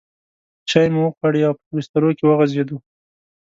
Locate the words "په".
1.59-1.65